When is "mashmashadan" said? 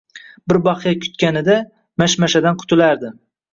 2.05-2.61